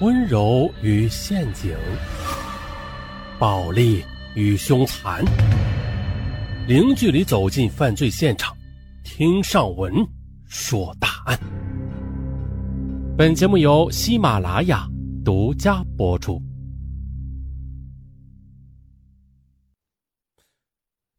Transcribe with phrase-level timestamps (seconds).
[0.00, 1.76] 温柔与陷阱，
[3.38, 4.02] 暴力
[4.34, 5.22] 与凶残，
[6.66, 8.56] 零距离走进犯罪现场，
[9.04, 9.92] 听上文
[10.46, 11.38] 说大案。
[13.14, 14.88] 本节目由喜马拉雅
[15.22, 16.40] 独家播出。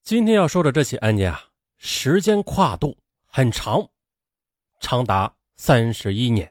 [0.02, 1.40] 今天要说的这起案件啊，
[1.78, 3.88] 时间跨度很长，
[4.80, 6.51] 长达三十一年。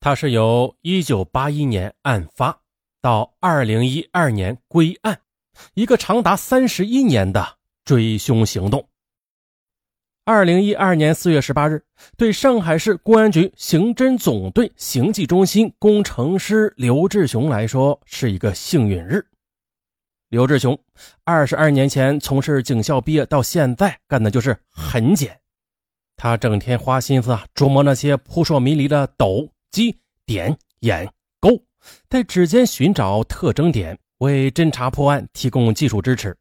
[0.00, 2.60] 它是由一九八一年案发
[3.00, 5.20] 到二零一二年归案，
[5.74, 8.88] 一个长达三十一年的追凶行动。
[10.24, 11.82] 二零一二年四月十八日，
[12.16, 19.26] 对上海市公安局刑侦总队刑技中心工程师刘志雄来说是一个幸运日。
[20.28, 20.78] 刘志雄
[21.24, 25.40] 二十二年前从事警校毕业到现在干的就是痕检，
[26.16, 29.50] 他整天花心思啊琢磨那些扑朔迷离的斗。
[29.70, 31.50] 击点眼勾，
[32.08, 36.36] 在指尖寻找特征点，为侦查破案提供技术支持。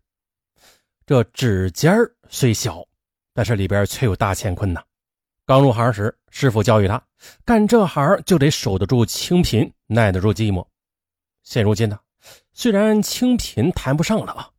[1.05, 2.85] 这指尖儿虽小，
[3.33, 4.83] 但是里边却有大乾坤呐。
[5.45, 7.01] 刚入行时，师傅教育他，
[7.45, 10.65] 干这行就得守得住清贫，耐得住寂寞。
[11.43, 11.97] 现如今呢，
[12.51, 14.49] 虽然清贫谈不上了啊，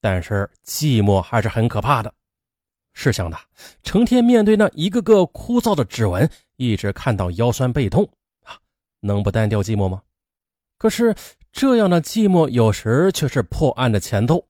[0.00, 2.14] 但是寂寞还是很可怕的。
[2.94, 3.38] 试想的，
[3.82, 8.06] 成天面对那一个个枯燥的指纹，一直看到腰酸背痛
[8.44, 8.58] 啊。
[9.00, 10.02] 能不单调寂寞吗？
[10.76, 11.14] 可是
[11.50, 14.44] 这样的寂寞有时却是破案的前奏。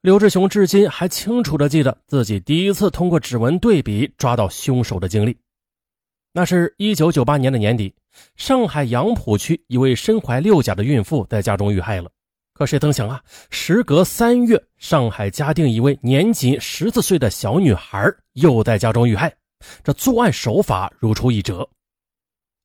[0.00, 5.36] 刘志雄至今还清楚地记得自己第一次通过指纹对比抓到凶手的经历。
[6.32, 7.94] 那是一九九八年的年底，
[8.36, 12.10] 上海杨浦区一位身怀六甲的孕妇在家中遇害了。
[12.52, 19.34] 可谁曾想啊，时隔三月，上海嘉定一位年仅十四岁的小女孩又在家中遇害。
[19.82, 21.68] 这作案手法如出一辙。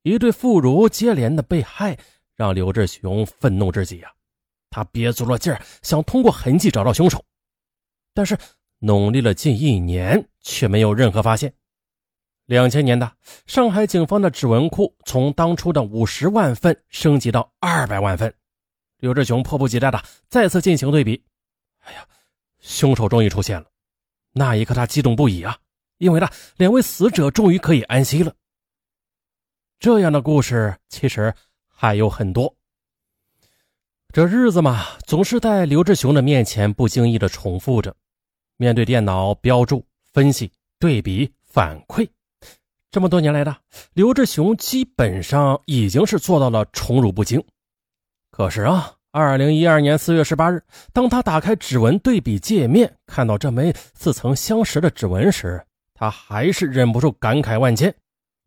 [0.03, 1.97] 一对妇孺接连的被害，
[2.35, 4.11] 让刘志雄愤怒至极啊！
[4.69, 7.23] 他憋足了劲儿，想通过痕迹找到凶手，
[8.13, 8.37] 但是
[8.77, 11.53] 努力了近一年，却没有任何发现。
[12.45, 13.11] 两千年的
[13.45, 18.33] 上海警方的指纹库从当初的五十万份升级到二百万份，
[18.99, 21.23] 刘志雄迫不及待的再次进行对比。
[21.81, 22.07] 哎呀，
[22.59, 23.67] 凶手终于出现了！
[24.31, 25.57] 那一刻他激动不已啊，
[25.99, 26.27] 因为呢，
[26.57, 28.33] 两位死者终于可以安息了。
[29.79, 31.33] 这样的故事其实
[31.67, 32.53] 还有很多。
[34.11, 37.95] 这日子嘛，总是在刘志雄的面前不经意的重复着。
[38.57, 42.09] 面对电脑标注、分析、对比、反馈，
[42.91, 43.55] 这么多年来的
[43.93, 47.41] 刘志雄基本上已经是做到了宠辱不惊。
[48.31, 50.61] 可是啊，二零一二年四月十八日，
[50.91, 55.63] 当他打开指纹对比界面，看到这枚似曾相识的指纹时，
[55.99, 57.93] 他还是忍不住感慨万千。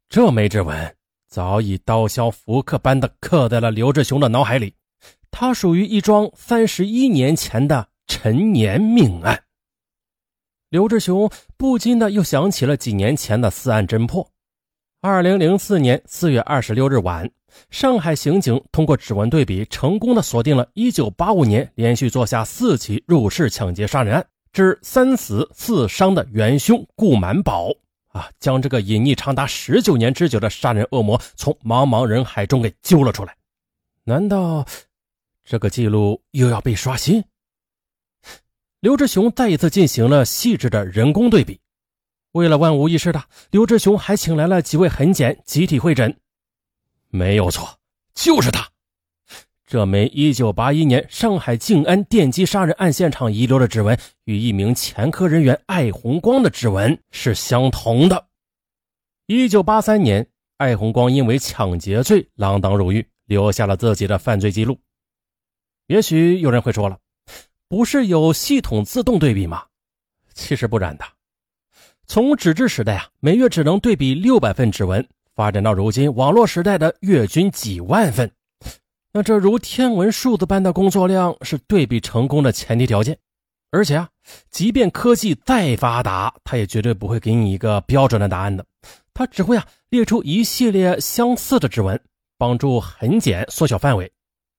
[0.08, 0.96] 这枚指纹。
[1.28, 4.74] 早已刀削斧刻般的刻在了刘志雄的脑海里，
[5.30, 9.42] 它属于一桩三十一年前的陈年命案。
[10.70, 14.26] 刘志雄不禁的又想起了几年前的四案侦破。
[15.02, 17.30] 二零零四年四月二十六日晚，
[17.70, 27.70] 上海刑警通过指纹对比，成功的锁定了一九八五年连续做下四起入室抢劫杀人案，致三死四伤的元凶顾满宝。
[28.08, 33.34] 啊，将这个隐匿长达十九年之久的杀人恶魔从茫茫人海中给揪了出来，
[34.04, 34.66] 难道
[35.42, 37.24] 这个记录又要被刷新？
[38.80, 41.58] 刘志雄再一次进行了细致的人工对比，
[42.32, 46.14] 为了万无一失的，刘志雄还请来了几位痕检集体会诊，
[47.08, 47.78] 没有错，
[48.14, 48.71] 就是他。
[49.72, 58.26] 这枚1981年上海静安电击杀人案现场遗留的指纹，与一名前科人员艾红光的指纹是相同的。
[59.28, 60.26] 1983年，
[60.58, 64.78] 艾红光因为抢劫罪锒铛入狱，留下了自己的犯罪记录。
[65.86, 66.98] 也许有人会说了，
[67.66, 69.64] 不是有系统自动对比吗？
[70.34, 71.04] 其实不然的。
[72.06, 78.30] 从纸质时代啊，每月只能对比六百份指纹，发展到如今网络时代的月均几万份。
[79.14, 83.18] 那这如天文数字般的工作量是对比成功的前提条件，
[83.70, 84.08] 而且啊，
[84.50, 88.64] 即便科技再发达，它也绝对不会给你一个标准的答案的，
[89.12, 92.00] 它只会啊列出一系列相似的指纹，
[92.38, 94.10] 帮助痕检缩小范围，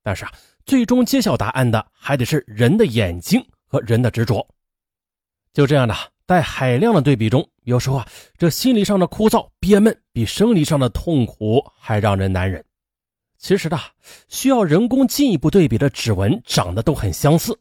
[0.04, 0.32] 但是啊，
[0.68, 4.48] 最终揭晓答案的还得是人的眼睛和人的执着。
[5.52, 5.96] 就这样的，
[6.28, 8.08] 在海量的对比中，有时候啊，
[8.38, 12.64] 这心理上的枯燥憋闷，比生理上的痛苦还让人难忍。
[13.44, 13.78] 其实的，
[14.30, 17.60] 需要人工进一步对比的指纹长得都很相似，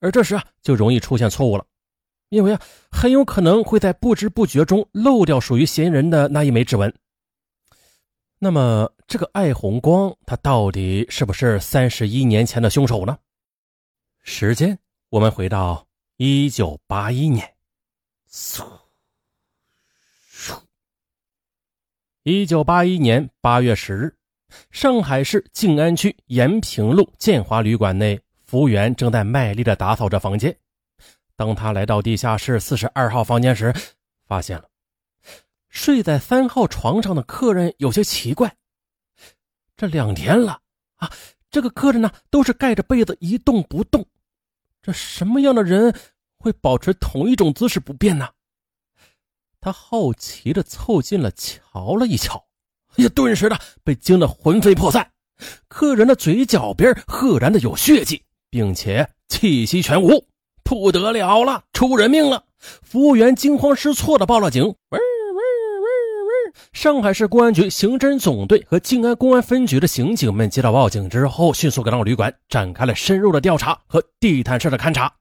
[0.00, 1.64] 而这时啊就容易出现错误了，
[2.28, 2.60] 因为啊
[2.92, 6.94] 很有可能会在不知不觉中漏掉属于嫌疑人的那一枚指纹。
[8.38, 13.16] 那么这个艾红光他到底是不是三十一年前的凶手呢？
[14.24, 14.78] 时间，
[15.08, 15.88] 我们回到
[16.18, 17.50] 一九八一年。
[18.30, 18.62] 嗖
[20.30, 20.60] 嗖。
[22.24, 24.17] 一九八一年八月十日，
[24.70, 30.56] 上海市静安区延平路建华旅馆内，服务员正在卖力的打扫着房间。
[31.36, 33.72] 当他来到地下室四十二号房间时，
[34.26, 34.68] 发现了
[35.68, 38.54] 睡在三号床上的客人有些奇怪。
[39.76, 40.60] 这两天了
[40.96, 41.12] 啊，
[41.50, 44.04] 这个客人呢都是盖着被子一动不动。
[44.82, 45.94] 这什么样的人
[46.38, 48.30] 会保持同一种姿势不变呢？
[49.60, 52.47] 他好奇的凑近了瞧了一瞧，
[52.98, 55.08] 也顿时的被惊得魂飞魄散。
[55.68, 60.26] 客人的嘴角边赫然的有血迹，并且气息全无。
[60.64, 62.44] 不得了了，出人命了！
[62.58, 64.64] 服务员惊慌失措的报了警。
[64.64, 65.42] 喂喂喂
[66.50, 66.52] 喂！
[66.72, 75.14] 上海市公安局刑侦总队和静安公安分局的刑警们接到报警之后，迅速赶到旅馆，展开了深入的调查和地毯式的勘查。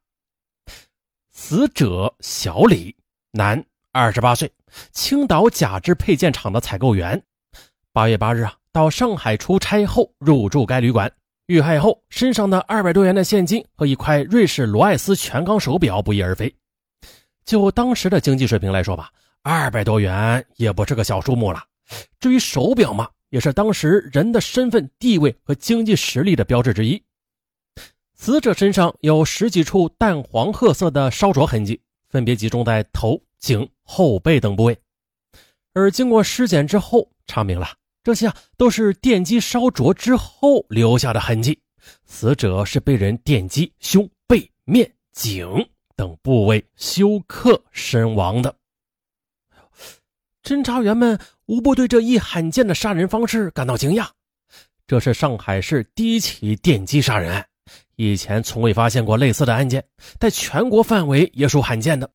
[1.31, 2.95] 死者小李，
[3.31, 4.51] 男，二十八岁，
[4.91, 7.21] 青岛假肢配件厂的采购员。
[7.97, 11.11] 八月八日啊，到上海出差后入住该旅馆。
[11.47, 16.55] 遇害后，身上的二百多元的现金和一块瑞士罗艾斯全钢手表不翼而飞。
[17.44, 19.09] 就当时的经济水平来说吧，
[19.41, 21.63] 二百多元也不是个小数目了。
[22.19, 27.01] 至于手表嘛，也是当时人的身份地位和经济实力的标志之一。
[28.13, 34.77] 死者身上有十几处淡黄褐色的烧灼痕迹，分别集中在头、颈、后背等部位。
[35.73, 37.67] 而经过尸检之后，查明了。
[38.07, 41.59] 这些啊都是电击烧灼之后留下的痕迹，
[42.06, 45.45] 死者是被人电击胸、背、面、颈
[45.94, 48.56] 等部位休克身亡的。
[50.42, 54.07] 侦查员们无不对这一罕见的杀人方式感到惊讶，
[54.88, 57.45] 这是上海市第一起电击杀人案，
[57.98, 59.83] 以前从未发现过类似的案件，
[60.18, 62.09] 在全国范围也属罕见的。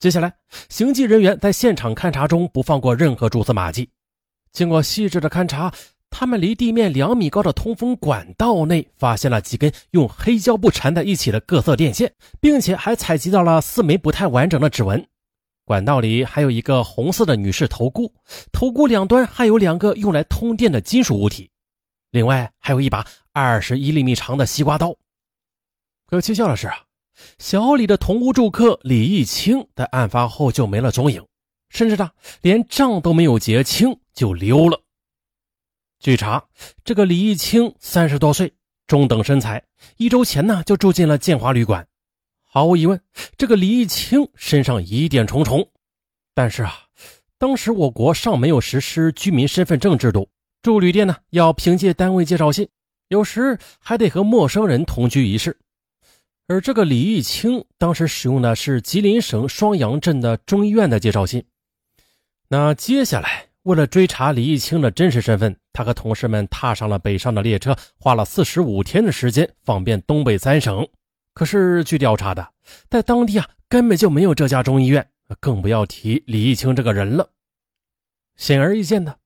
[0.00, 0.34] 接下来，
[0.68, 3.88] 刑警人员在现场勘查中不放过任何蛛丝马迹。
[4.52, 5.72] 经过细致的勘查，
[6.10, 15.06] 他们离地面两米高的通风管道内发现了几根用黑胶布缠在一起的各色电线，并且还采集到了四枚不太完整的指纹。
[15.64, 18.12] 管道里还有一个红色的女士头箍，
[18.50, 21.48] 头箍两端还有两个用来通电的金属物体，
[22.10, 24.96] 另外还有一把二十一厘米长的西瓜刀。
[26.08, 26.76] 可蹊跷的是啊，
[27.38, 31.24] 小李的同屋住客李义清在案发后就没了踪影。
[31.68, 32.10] 甚至呢，
[32.42, 34.78] 连账都没有结清就溜了。
[35.98, 36.44] 据查，
[36.84, 38.52] 这个李义清三十多岁，
[38.86, 39.64] 中等身材，
[39.96, 41.88] 一周前呢就住进了建华旅馆。
[42.42, 43.00] 毫无疑问，
[43.38, 45.66] 这个李义清身上疑点重重。
[46.34, 46.74] 但是啊，
[47.38, 50.28] 当时我国尚没有实施居民身份证制度，
[50.60, 52.68] 住旅店呢要凭借单位介绍信，
[53.08, 55.58] 有时还得和陌生人同居一室。
[56.46, 61.42] 而这个李义清当时使用的是吉林省双阳镇的中医院的介绍信。
[62.48, 70.84] 那接下来，为了追查李义清的真实身份，他和同事们踏上了北上的列车，花了四十五天的时间访遍东北三省。
[71.34, 72.44] 可是，据调查的，
[72.88, 75.08] 在当地啊，根本就没有这家中医院，
[75.38, 77.30] 更不要提李义清这个人了。
[78.36, 79.16] 显而易见的，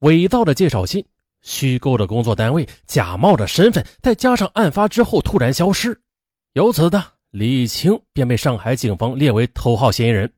[0.00, 1.02] 伪造的介绍信、
[1.40, 5.98] 虚构的工作单位、假冒的身份，再加上案发之后突然消失，
[6.52, 10.30] 由此呢李义清便被上海警方列为头号嫌疑人。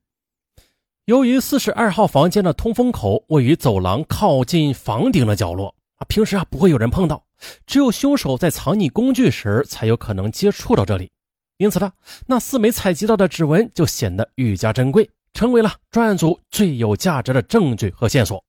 [1.10, 7.24] 由于四十二号房间的通风口位于走廊靠近房顶的角落啊，平时啊不会有人碰到，
[7.66, 11.10] 只有凶手在藏匿工具时才有可能接触到这里。
[11.56, 11.92] 因此呢，
[12.28, 18.40] 那四枚采集到的指纹就显得愈加珍贵，成为了专案组最有价值的证据和线索。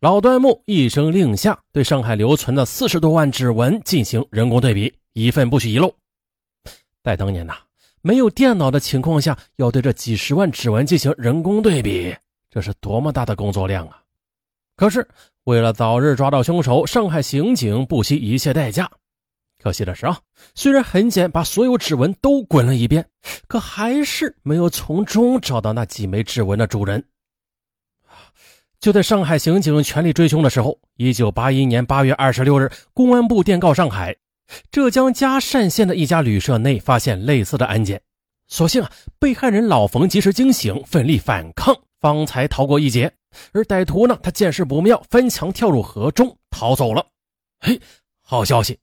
[0.00, 5.94] 老端木一声令下，对上海留存的四十多万指纹进行人工对比，一份不许遗漏。
[7.02, 7.56] 在当年呐。
[8.02, 12.14] 没有电脑的情况下，要对这几十万指纹进行人工对比，
[12.50, 14.02] 这是多么大的工作量啊！
[14.76, 15.06] 可是
[15.44, 18.90] 为了早日抓到凶手，上海刑警不惜一切代价。
[19.60, 20.20] 可惜的是啊，
[20.54, 23.04] 虽然痕检把所有指纹都滚了一遍，
[23.48, 27.04] 可还是没有从中找到那几枚指纹的主人。
[28.78, 34.16] 就在上海刑警全力追凶的时候，一九八一年八月二十六日，公安部电告上海。
[34.70, 38.00] 浙江嘉善县的一家旅社内发现类似的案件，
[38.46, 43.12] 所幸啊，被害人老冯及时惊醒，奋力反抗，方才逃过一劫。
[43.52, 47.06] 而歹徒呢，他见势不妙，翻墙跳入河中逃走了。
[47.60, 47.80] 嘿，
[48.22, 48.78] 好消息！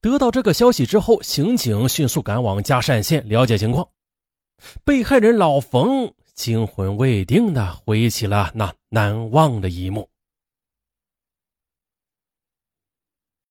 [0.00, 3.88] 得到这个消息之后，刑警迅速赶往嘉善县了解情况。
[4.84, 10.08] 被害人老冯惊魂未定的回忆起了那难忘的一幕。